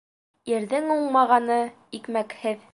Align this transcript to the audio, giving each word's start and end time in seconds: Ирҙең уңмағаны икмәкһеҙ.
Ирҙең 0.53 0.87
уңмағаны 0.95 1.61
икмәкһеҙ. 2.01 2.69